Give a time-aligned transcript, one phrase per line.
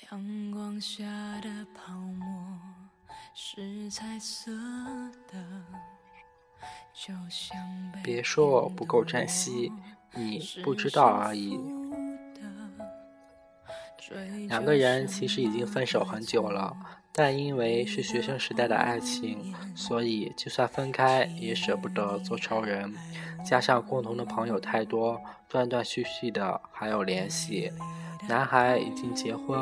[0.00, 1.04] 阳光下
[1.42, 2.58] 的泡沫
[3.34, 4.50] 是彩色
[5.30, 5.38] 的，
[6.94, 7.58] 就像
[8.02, 9.70] 别说我不够珍惜，
[10.14, 11.60] 你不知道而已。
[14.48, 16.74] 两个人其实已经分手很久了，
[17.12, 22.94] 但因为是学生时代的爱情，所以就算分开也舍不得做超人。
[23.44, 27.70] 加上共同的朋友太多，断断续续的还有联系。
[28.28, 29.58] 男孩已经结婚，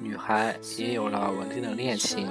[0.00, 2.28] 女孩也有了稳定的恋情。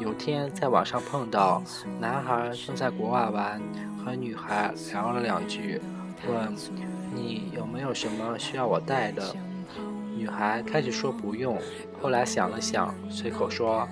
[0.00, 1.60] 有天在网上碰到，
[2.00, 3.60] 男孩正在国外玩，
[4.04, 5.80] 和女孩聊了两句，
[6.28, 6.54] 问
[7.12, 9.34] 你有没有什么需要我带的。
[10.16, 11.58] 女孩开始说不用，
[12.00, 13.88] 后来想了想，随口说：“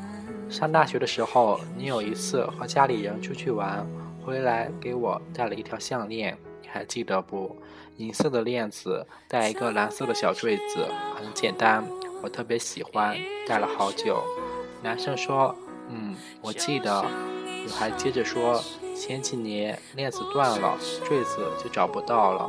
[0.49, 3.85] 上大学的时候，你有一次和家里人出去玩，
[4.25, 6.37] 回来给我带了一条项链，
[6.71, 7.57] 还记得不？
[7.97, 11.83] 银色的链子，带一个蓝色的小坠子，很简单，
[12.23, 13.17] 我特别喜欢，
[13.49, 14.23] 戴了好久。”
[14.83, 15.57] 男生说
[15.89, 17.05] ：“嗯，我记得。”
[17.65, 18.63] 女孩接着说
[18.95, 22.49] ：“前几年链子断了，坠子就找不到了。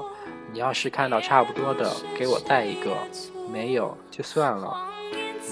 [0.52, 2.96] 你要是看到差不多的，给我带一个。”
[3.50, 4.76] 没有就算了。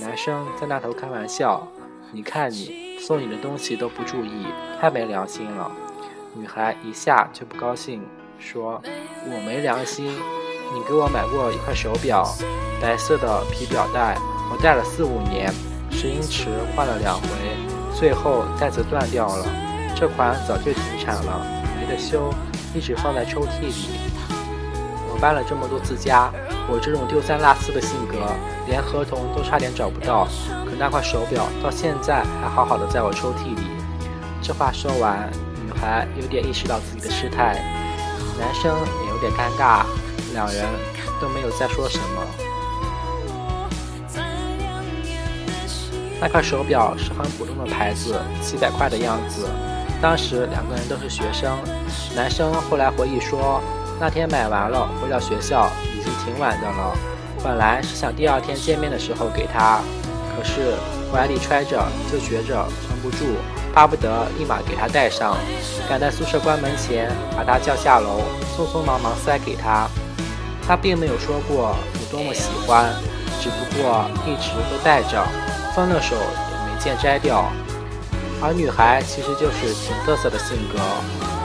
[0.02, 1.66] 男生在那头开玩笑
[2.12, 4.46] ：“你看你送你的东西都不注意，
[4.80, 5.72] 太没良心了。”
[6.36, 8.06] 女孩一下就不高兴，
[8.40, 8.82] 说
[9.26, 10.06] ：“我没良心，
[10.74, 12.28] 你给我买过一块手表，
[12.82, 14.18] 白色的皮表带，
[14.52, 15.54] 我戴了四五年，
[15.92, 17.28] 石英池换了两回，
[17.94, 19.46] 最后带子断掉了。
[19.96, 21.46] 这款早就停产了，
[21.80, 22.34] 没得修，
[22.74, 23.74] 一直放在抽屉里。
[25.12, 26.32] 我搬了这么多次家。”
[26.68, 28.18] 我这种丢三落四的性格，
[28.66, 30.28] 连合同都差点找不到。
[30.66, 33.68] 可那块手表到现在还好好的在我抽屉里。
[34.42, 35.30] 这话说完，
[35.64, 37.62] 女孩有点意识到自己的失态，
[38.40, 39.84] 男生也有点尴尬，
[40.34, 40.66] 两人
[41.22, 42.26] 都没有再说什么。
[46.20, 49.48] 那块手表是很普通的牌子，几百块的样子。
[50.02, 51.58] 当时两个人都是学生，
[52.16, 53.62] 男生后来回忆说，
[54.00, 56.12] 那天买完了，回到学校已经。
[56.26, 56.98] 挺晚的了，
[57.44, 59.80] 本来是想第二天见面的时候给他，
[60.46, 60.76] 是
[61.12, 63.26] 怀里揣着就觉着撑不住，
[63.74, 65.36] 巴不得立马给他戴上，
[65.90, 68.22] 赶在宿舍关门前把他叫下楼，
[68.56, 69.88] 匆匆忙忙塞给他。
[70.68, 72.94] 他并没有说过有多么喜欢，
[73.42, 75.22] 只不过一直都戴着，
[75.76, 77.52] 分了手也没见摘掉。
[78.42, 80.80] 而女孩其实就是挺嘚瑟的性格，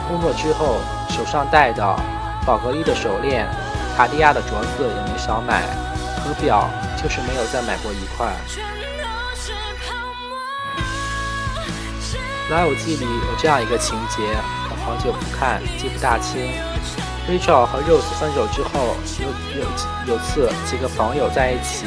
[0.07, 0.77] 工作之后
[1.09, 1.83] 手上戴的
[2.45, 3.47] 宝格丽的手链。
[3.97, 5.61] 卡地亚的镯子也没少买，
[6.23, 8.25] 可表就是没有再买过一块。
[12.51, 14.19] 《老友记》里有这样一个情节，
[14.67, 16.51] 我好久不看，记不大清。
[17.25, 19.63] Rachel 和 Rose 分手之后，有有
[20.05, 21.85] 有次几个朋友在一起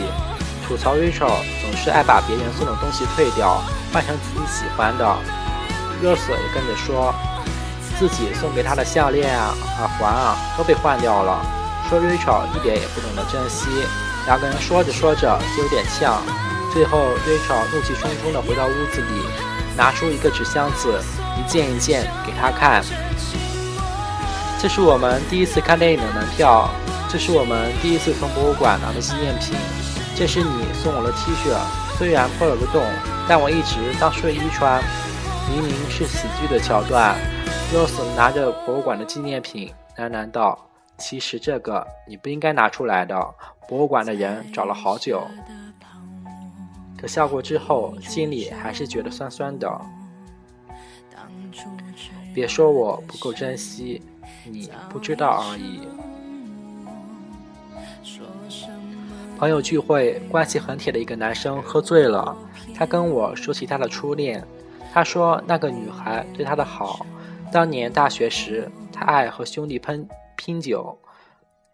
[0.67, 3.61] 吐槽 Rachel 总是爱把别人送的东西退掉，
[3.93, 5.05] 换成自己喜欢的。
[6.03, 7.15] Rose 也跟着说，
[7.99, 11.45] 自己送给她的项链啊、耳环啊都被换掉了。
[11.91, 13.69] 说 Rachel 一点也不懂得珍惜，
[14.25, 16.23] 两个人说着说着就有点呛。
[16.73, 19.21] 最后 Rachel 怒气冲冲地回到屋子里，
[19.77, 21.01] 拿出一个纸箱子，
[21.39, 22.83] 一件一件给他看。
[24.61, 26.71] 这是我们第一次看电影的门票，
[27.11, 29.57] 这是我们第一次从博物馆拿的纪念品，
[30.17, 31.55] 这是你送我的 T 恤，
[31.99, 32.83] 虽然破了个洞，
[33.29, 34.83] 但我一直当睡衣穿。
[35.51, 37.15] 明明是喜剧的桥段
[37.71, 40.59] ，Rose 拿着博物馆的纪念品喃喃道。
[40.97, 43.15] 其实这个你不应该拿出来的，
[43.69, 45.23] 博物馆的人找了好久。
[47.05, 49.71] 可笑过之后，心里还是觉得酸酸的。
[52.33, 54.01] 别说我不够珍惜，
[54.43, 55.81] 你不知道而已。
[59.37, 62.35] 朋友聚会，关系很铁的一个男生喝醉了，
[62.75, 64.43] 他跟我说起他的初恋。
[64.91, 67.05] 他说那个女孩对他的好，
[67.53, 70.09] 当年大学时，他爱和兄弟喷。
[70.37, 70.99] 拼酒，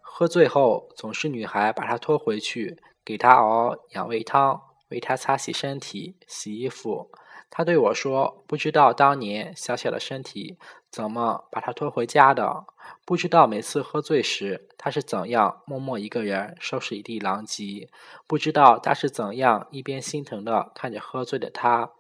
[0.01, 4.61] 喝醉后总是女孩把他拖回去，给他熬养胃汤，
[4.91, 7.11] 为他擦洗身体、洗衣服。
[7.49, 10.59] 他对我说：“不知道当年小小的身体
[10.89, 12.65] 怎么把他拖回家的，
[13.05, 17.91] 不知道每次喝醉时他是怎样默默一个人收拾一地狼藉，
[18.29, 21.91] 不知道他是怎样一边心疼的看着喝醉的他。”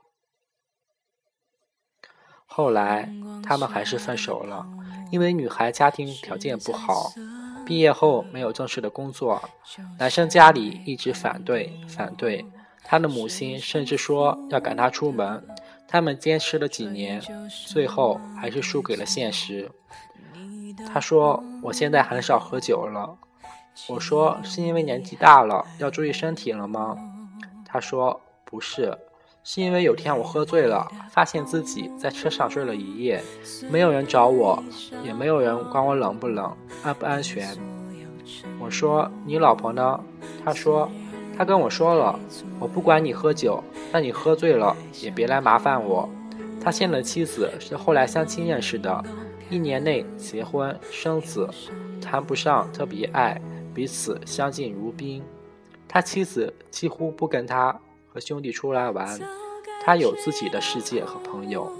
[2.47, 3.09] 后来
[3.45, 4.67] 他们还是分手了。
[5.11, 7.13] 因为女孩家庭条件不好，
[7.67, 9.43] 毕业后没有正式的工作，
[9.99, 12.47] 男生家里一直反对反对，
[12.82, 15.43] 他的母亲甚至说要赶他出门。
[15.87, 17.21] 他们坚持了几年，
[17.67, 19.69] 最后还是输给了现实。
[20.87, 23.19] 他说：“我现在很少喝酒了。”
[23.88, 26.97] 我说：“是因为年纪大了，要注意身体了吗？”
[27.67, 28.97] 他说：“不是，
[29.43, 33.21] 是因为有天我喝醉了，发现自己在车上睡了一夜，
[33.69, 34.62] 没有人找我，
[35.03, 37.49] 也没有人管我冷不冷、安不安全。”
[38.61, 39.99] 我说：“你老婆呢？”
[40.44, 40.88] 他说
[41.41, 42.21] ：“他跟我说了，
[42.59, 46.07] 我不管你喝酒，但你喝醉了也别来麻烦我。”
[46.63, 49.03] 他现的妻子是后来相亲认识的，
[49.49, 51.49] 一年内结婚生子，
[51.99, 53.41] 谈不上特别爱，
[53.73, 55.23] 彼此相敬如宾。
[55.89, 57.75] 他妻子几乎不跟他
[58.13, 59.19] 和兄弟出来玩，
[59.83, 61.73] 他有自己的世界和朋友，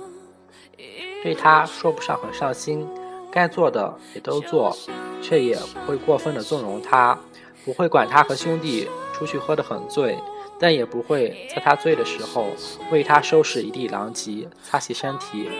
[1.23, 2.89] 对他说不上很上心，
[3.31, 4.75] 该做的也都做，
[5.21, 7.19] 却也不会过分的纵容他，
[7.63, 8.89] 不会管他和兄弟
[9.20, 10.19] 出去喝得很醉，
[10.58, 12.46] 但也不会在他醉的时候
[12.90, 15.50] 为他收拾一地狼藉，擦洗身体，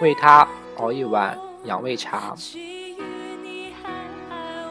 [0.00, 2.34] 为他熬一碗养胃茶。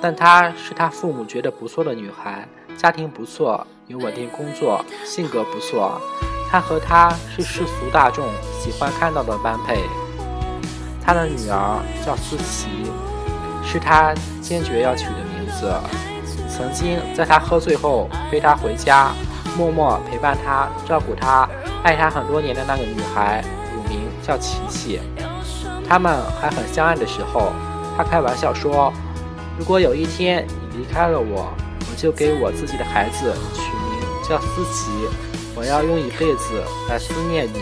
[0.01, 2.47] 但她是他父母觉得不错的女孩。
[2.75, 6.01] 家庭不错，有稳定工作，性格不错。
[6.49, 8.25] 他和她是世俗大众
[8.59, 9.83] 喜欢看到的般配。
[11.05, 12.69] 他的女儿叫思琪，
[13.63, 14.11] 是他
[14.41, 15.71] 坚决要取的名字。
[16.59, 19.13] 曾经在他喝醉后背他回家，
[19.57, 21.47] 默默陪伴他、照顾他、
[21.83, 23.41] 爱他很多年的那个女孩，
[23.73, 25.00] 乳名叫琪琪。
[25.88, 27.53] 他们还很相爱的时候，
[27.95, 28.91] 他开玩笑说
[29.57, 31.50] ：“如果有一天你离开了我。”
[31.91, 34.91] 我就给我自己的孩子取名叫思琪，
[35.56, 37.59] 我要用一辈子来思念你。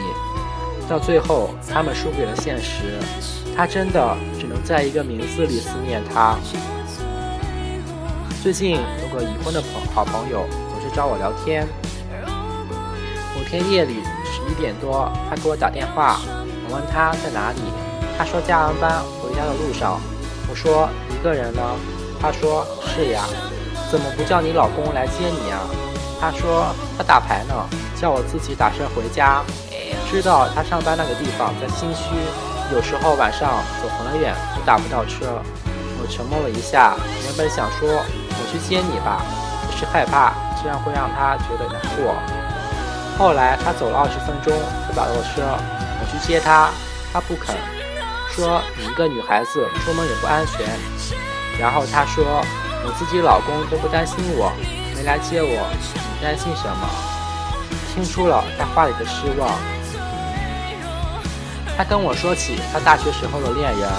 [0.90, 3.00] 到最后，他们输给了现实，
[3.56, 6.36] 他真的只能在一个名字里思念他。
[8.48, 11.68] 最近有个已婚的朋好朋友总是找我聊天。
[13.36, 16.22] 某天夜里十一点多，他给我打电话，
[16.64, 17.60] 我问他在哪里，
[18.18, 20.00] 他说加完班回家的路上。
[20.50, 21.62] 我说一个人呢？
[22.22, 23.26] 他说是呀。
[23.92, 25.68] 怎么不叫你老公来接你啊？
[26.18, 27.54] 他说他打牌呢，
[28.00, 29.44] 叫我自己打车回家。
[30.10, 32.16] 知道他上班那个地方在新区，
[32.72, 35.44] 有时候晚上走很远都打不到车。
[36.00, 36.96] 我沉默了一下，
[37.26, 37.90] 原本想说
[38.40, 39.22] 我去接你吧，
[39.66, 42.16] 可是害怕这样会让他觉得难过。
[43.18, 44.54] 后来他走了二十分钟
[44.86, 45.58] 才打到车，
[46.00, 46.70] 我去接他，
[47.12, 47.56] 他不肯，
[48.30, 50.66] 说你一个女孩子出门也不安全。
[51.60, 52.44] 然后他说。
[52.86, 54.54] 我自己老公都不担心我，
[54.96, 56.88] 没来接我，你担心什么？
[57.92, 59.50] 听出了他话里的失望。
[61.76, 63.90] 他跟我说起他大学时候的恋人，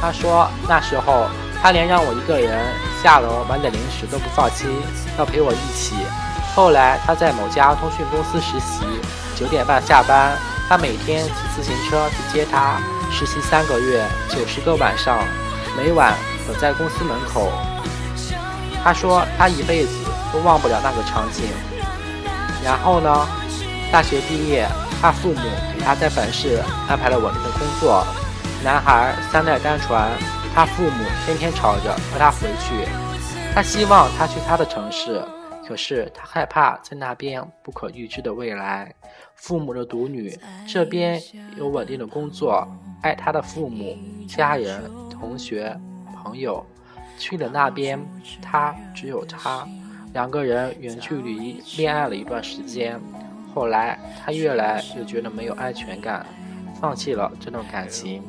[0.00, 1.26] 他说那时候
[1.60, 2.54] 他连让我一个人
[3.02, 4.68] 下楼买点零食都不放心，
[5.18, 5.94] 要陪我一起。
[6.54, 8.84] 后来他在某家通讯公司实习，
[9.36, 10.36] 九点半下班，
[10.68, 12.78] 他每天骑自行车去接他。
[13.12, 15.18] 实习三个月，九十个晚上，
[15.76, 16.14] 每晚
[16.46, 17.50] 等在公司门口。
[18.84, 19.92] 他说他一辈子
[20.32, 21.44] 都忘不了那个场景。
[22.64, 23.26] 然后呢，
[23.90, 24.68] 大学毕业，
[25.00, 25.40] 他父母
[25.74, 28.06] 给他在本市安排了稳定的工作。
[28.62, 30.08] 男孩三代单传，
[30.54, 32.86] 他父母天天吵着要他回去。
[33.54, 35.22] 他希望他去他的城市，
[35.66, 38.94] 可是他害怕在那边不可预知的未来。
[39.34, 40.38] 父母的独女，
[40.68, 41.20] 这边
[41.56, 42.68] 有稳定的工作，
[43.02, 43.96] 爱他的父母、
[44.28, 45.76] 家人、同学、
[46.14, 46.64] 朋友。
[47.18, 47.98] 去了那边，
[48.40, 49.66] 他只有他，
[50.14, 53.00] 两个人远距离恋爱了一段时间。
[53.54, 56.24] 后来他越来越觉得没有安全感，
[56.80, 58.22] 放弃了这段感情。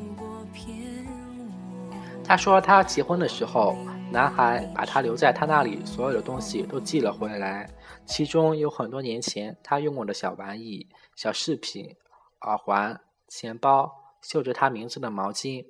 [2.32, 3.76] 他说他结婚的时候，
[4.10, 7.68] 男孩把他留在他那里所有的东西都寄了回来，
[8.06, 11.94] 其中有很多年前他用过的小玩意、小饰品、
[12.40, 12.98] 耳环、
[13.28, 15.66] 钱包、绣着他名字的毛巾。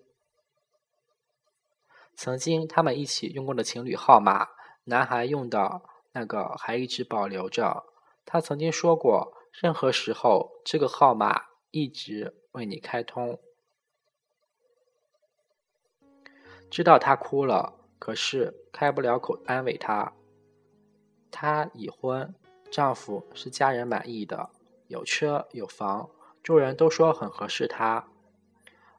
[2.15, 4.47] 曾经他们一起用过的情侣号码，
[4.85, 7.83] 男孩用的那个还一直保留着。
[8.25, 11.43] 他曾经说过，任何时候这个号码
[11.73, 13.41] 一直为你开通。
[16.73, 20.11] 知道他哭了，可是开不了口安慰他。
[21.31, 22.35] 她已婚，
[22.71, 24.49] 丈夫是家人满意的，
[24.89, 26.09] 有车有房，
[26.43, 28.03] 众人都说很合适她。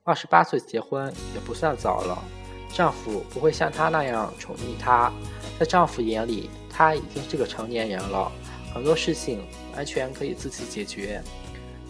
[0.03, 2.23] 二十八岁结婚也不算早了。
[2.71, 5.11] 丈夫不会像她那样宠溺她，
[5.59, 8.31] 在丈夫眼里，她已经是个成年人了，
[8.71, 9.43] 很多事情
[9.75, 11.19] 完全可以自己解决。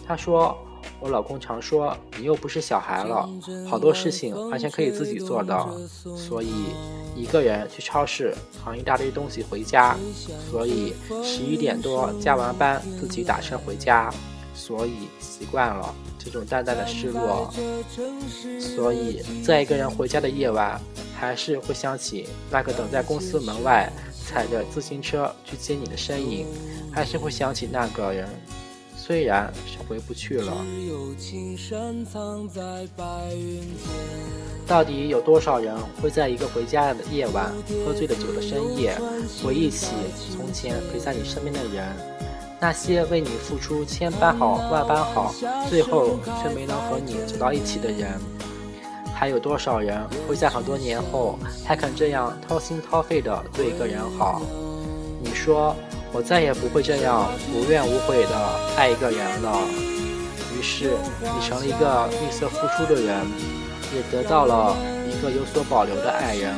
[0.06, 0.56] 她说
[1.04, 3.28] ：“我老公常说你又不是小孩了，
[3.68, 5.54] 好多事情完全可以自己做的。
[6.16, 6.48] 所以
[7.14, 8.34] 一个人去超市
[8.64, 9.94] 扛一大堆东西回家，
[10.50, 14.10] 所以十一点多加完班自己打车回家，
[14.54, 15.94] 所以习惯了。”
[16.24, 17.52] 这种淡淡的失落，
[18.58, 20.80] 所以在一个人回家的夜晚，
[21.14, 26.46] 还是会想起那个等在公司门外踩着自行车去接你的身影，
[26.90, 28.26] 还是会想起那个人。
[29.06, 30.50] 虽然是回不去了。
[34.66, 37.52] 到底有多少人会在一个回家的夜晚，
[37.84, 38.98] 喝醉了酒的深夜，
[39.44, 39.88] 回忆起
[40.34, 41.94] 从前陪在你身边的人，
[42.58, 45.34] 那些为你付出千般好、万般好，
[45.68, 48.18] 最后却没能和你走到一起的人？
[49.14, 54.40] 还有多少人会在很多年后，还肯这样掏心掏肺的对一个人好？
[55.22, 55.76] 你说？
[56.14, 58.30] 我再也不会这样无怨无悔的
[58.76, 59.58] 爱一个人了。
[60.56, 63.26] 于是，你成了一个吝啬付出的人，
[63.92, 64.76] 也得到了
[65.10, 66.54] 一个有所保留的爱人。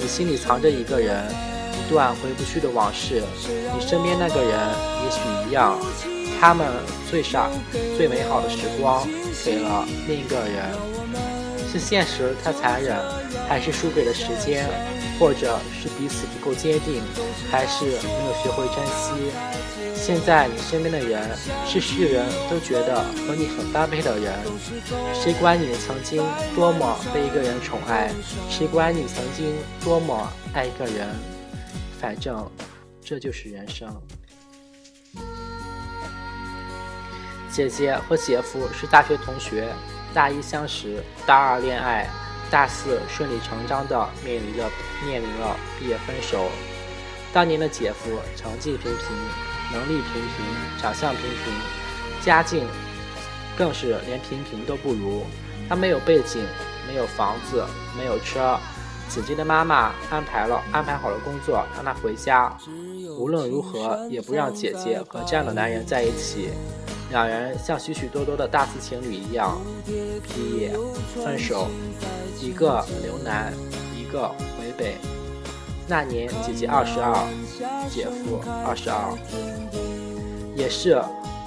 [0.00, 1.24] 你心里藏着一个人，
[1.72, 3.22] 一段回不去的往事。
[3.46, 4.58] 你身边那个人
[5.04, 5.78] 也许一样，
[6.40, 6.66] 他们
[7.08, 7.48] 最傻、
[7.96, 9.06] 最美好的时光
[9.44, 10.99] 给了另一个人。
[11.70, 12.96] 是现实太残忍，
[13.48, 14.66] 还是输给了时间？
[15.20, 17.02] 或者是彼此不够坚定，
[17.50, 19.30] 还是没有学会珍惜。
[19.94, 21.22] 现在你身边的人，
[21.66, 24.32] 是世人都觉得和你很般配的人。
[25.12, 26.24] 谁管你曾经
[26.56, 28.10] 多么被一个人宠爱？
[28.48, 31.06] 谁管你曾经多么爱一个人？
[32.00, 32.50] 反正
[33.04, 33.94] 这就是人生。
[37.52, 39.68] 姐姐和姐夫是大学同学，
[40.12, 42.08] 大一相识，大二恋爱。
[42.50, 44.68] 大四顺理成章地面临着
[45.06, 46.48] 面临了毕业分手。
[47.32, 49.06] 当年的姐夫成绩平平，
[49.72, 50.44] 能力平平，
[50.76, 51.54] 长相平平，
[52.20, 52.66] 家境
[53.56, 55.22] 更是连平平都不如。
[55.68, 56.44] 他没有背景，
[56.88, 57.64] 没有房子，
[57.96, 58.58] 没有车。
[59.08, 62.52] 姐姐的妈妈安排了安排好了工作，让他回家，
[63.16, 66.48] 无论如何也不让姐姐和这样的男人在一起。
[67.10, 70.72] 两人像许许多多的大四情侣一样，毕业
[71.14, 71.68] 分手。
[72.40, 73.52] 一个留南，
[73.94, 74.96] 一个回北。
[75.86, 77.12] 那年姐姐二十二，
[77.90, 79.12] 姐夫二十二。
[80.56, 81.02] 也是，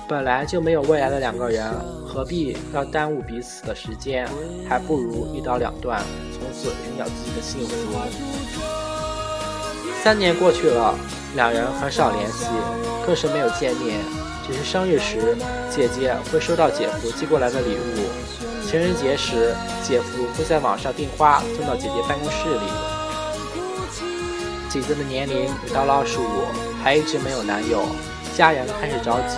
[0.08, 1.72] 本来就没有未来的两个人，
[2.05, 4.29] 何必要耽误彼此的时间？
[4.70, 6.03] 还不如一刀两断，
[6.34, 7.98] 从此寻找自己的幸福。
[10.03, 10.93] 三年过去了，
[11.36, 12.46] 两人很少联系，
[13.05, 14.00] 更是没有见面。
[14.46, 15.36] 只是生日时，
[15.70, 18.10] 姐姐会收到姐夫寄过来的礼物。
[18.68, 22.66] 情人节时，姐夫会在网上订花送到姐姐办公室里。
[24.70, 26.48] 姐姐的年龄已到了二十五，
[26.84, 27.86] 还一直没有男友，
[28.36, 29.38] 家人开始着急，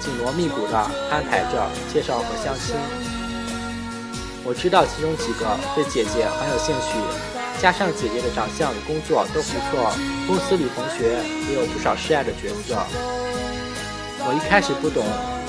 [0.00, 0.76] 紧锣密鼓地
[1.10, 2.74] 安排着介绍和相亲。
[4.42, 6.96] 我知道其中几个对姐姐很有兴趣，
[7.60, 9.92] 加上姐姐的长相与工作都不错，
[10.26, 12.74] 公司里同学也有不少示爱的角色。
[14.30, 15.04] 我一开始不懂，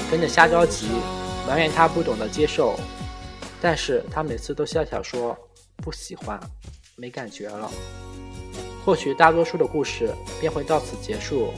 [0.10, 0.88] 跟着瞎着急，
[1.48, 2.74] 埋怨他不懂得接受。
[3.62, 5.38] 但是他每次都笑笑说
[5.76, 6.40] 不喜欢，
[6.96, 7.70] 没感觉了。
[8.84, 11.54] 或许大多数的故事便会到此结束，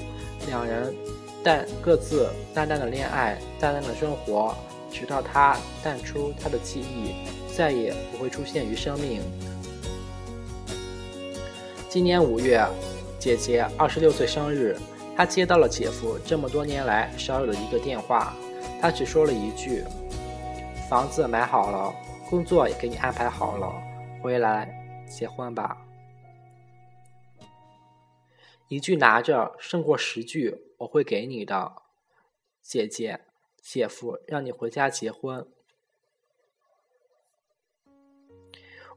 [0.48, 0.94] 两人
[1.42, 4.54] 淡各自淡淡的恋爱，淡淡的生活，
[4.92, 7.26] 直到他淡出他的记忆，
[7.56, 9.22] 再也不会出现于生命。
[11.88, 12.62] 今年五月，
[13.18, 14.78] 姐姐二十六岁生日，
[15.16, 18.34] 她接到了姐夫这么多年来少有的一个电话，
[18.82, 19.84] 他只说了一句。
[20.90, 21.94] 房子买好了，
[22.30, 23.72] 工作也给你安排好了，
[24.22, 25.78] 回来结婚吧。
[28.68, 31.74] 一句拿着胜过十句我会给你的，
[32.62, 33.22] 姐姐、
[33.62, 35.48] 姐夫让你回家结婚。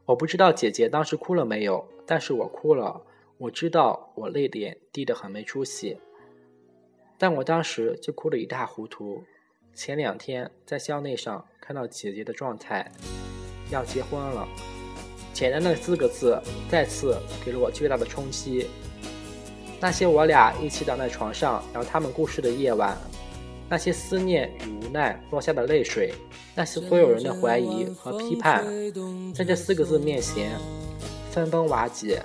[0.05, 3.03] 我不知道姐姐当时哭了没有，但是我哭了。
[3.39, 5.99] 我知道我泪点低得很没出息，
[7.17, 9.23] 但我当时就哭得一塌糊涂。
[9.73, 12.91] 前两天在校内上看到姐姐的状态，
[13.69, 14.47] 要结婚了，
[15.33, 18.67] 简单的四个字再次给了我巨大的冲击。
[19.79, 22.97] 那些我俩一起躺在床上聊他们故事的夜晚，
[23.69, 26.11] 那些思念与无奈落下的泪水，
[26.55, 28.65] 那些所有人的怀疑和批判，
[29.35, 30.57] 在这四个字面前
[31.29, 32.23] 分崩瓦解。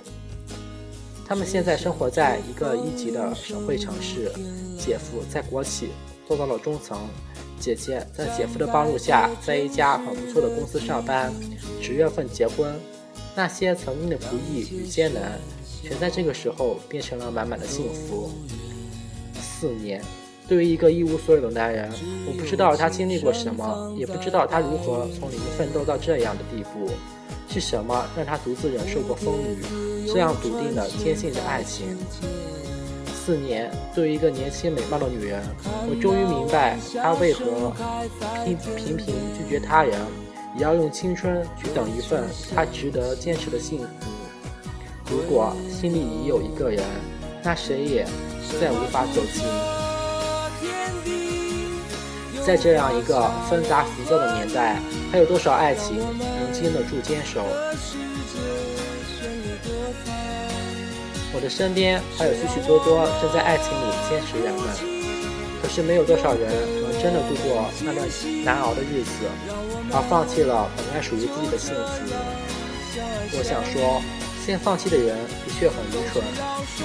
[1.25, 4.31] 他们现在生活在一个一级的省会城市，
[4.77, 5.89] 姐夫在国企
[6.27, 6.97] 做到了中层。
[7.59, 11.33] 姐姐在姐夫的帮助下，在一家很不错的公司上班，
[11.81, 12.77] 十月份结婚。
[13.35, 15.39] 那些曾经的不易与艰难，
[15.81, 18.29] 全在这个时候变成了满满的幸福。
[19.41, 20.01] 四年，
[20.45, 21.89] 对于一个一无所有的男人，
[22.27, 26.91] 我不知道他经历过什么，也不知道他如何从零奋斗到这样的地步。
[27.49, 31.97] 是什么让他独自忍受过风雨，这样笃定的坚信着爱情？
[33.25, 35.41] 四年，对于一个年轻美貌的女人，
[35.87, 37.71] 我终于明白她为何
[38.43, 39.97] 频频频拒绝他人，
[40.57, 43.85] 也要用青春去等一份她值得坚持的幸福。
[45.09, 46.83] 如果心里已有一个人，
[47.43, 48.05] 那谁也
[48.59, 49.72] 再无法走进。
[52.45, 54.77] 在这样一个纷杂浮躁的年代，
[55.11, 57.41] 还有多少爱情能经得住坚守？
[61.33, 64.63] 我的身边还有许许多多正在爱情里坚持人们，
[65.61, 66.51] 可是没有多少人
[66.83, 68.05] 能真的度过那段
[68.43, 69.25] 难熬的日子，
[69.91, 72.03] 而放弃了本该属于自己的幸福。
[73.35, 74.01] 我想说，
[74.45, 75.15] 先放弃的人
[75.47, 76.21] 的确很愚蠢，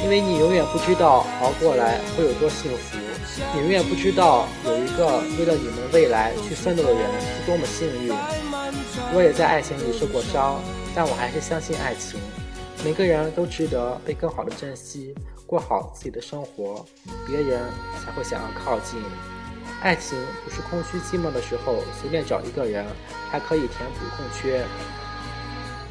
[0.03, 2.97] 因为你永远不知道熬过来会有多幸福。
[3.55, 8.13] 你永远不知道有一个为了你们未来去奋斗的人是多么幸运。
[9.15, 10.61] 我也在爱情里受过伤，
[10.93, 12.19] 但我还是相信爱情。
[12.85, 15.15] 每个人都值得被更好的珍惜，
[15.47, 16.85] 过好自己的生活，
[17.29, 17.61] 别人
[18.05, 19.01] 才会想要靠近。
[19.81, 22.85] 爱情不是空虚寂寞的时候随便找一个人，
[23.31, 24.65] 还可以填补空缺。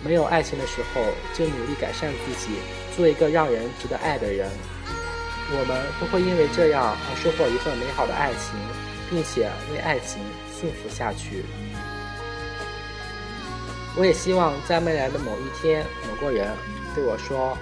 [0.04, 1.02] 没有爱情的时候，
[1.34, 2.58] 就努力改善自己，
[2.98, 4.50] 做一个让人值得爱的人。
[5.50, 8.60] 我们都会因为这样而收获一份美好的爱情，
[9.10, 10.22] 并且为爱情
[10.54, 11.44] 幸福下去。
[13.98, 16.52] 我也希望在未来的某一天，某个人
[16.94, 17.58] 对我说：“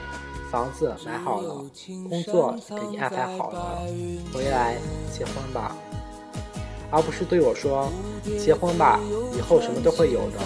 [0.51, 1.63] 房子买好了，
[2.09, 3.81] 工作给你安排好了，
[4.33, 4.75] 回来
[5.11, 5.75] 结婚吧。”
[6.91, 7.91] 而不是对我说
[8.39, 8.99] ：“结婚吧，
[9.37, 10.39] 以后什么都会有的，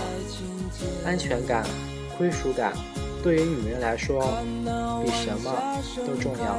[1.06, 1.66] 安全感、
[2.18, 2.74] 归属感。”
[3.22, 4.22] 对于女人来说，
[5.04, 5.52] 比什么
[6.08, 6.56] 都重要。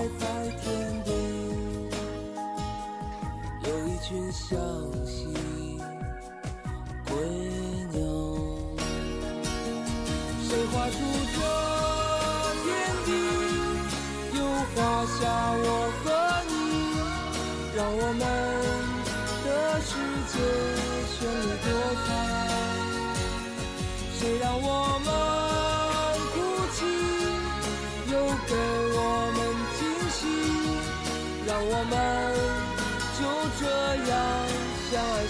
[4.10, 4.58] 君相
[5.06, 5.32] 惜
[7.06, 7.49] 归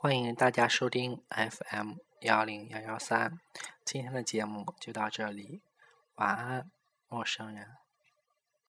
[0.00, 3.40] 欢迎大家收听 FM 幺零幺幺三，
[3.84, 5.60] 今天的节目就到这里，
[6.14, 6.70] 晚安，
[7.08, 7.66] 陌生人。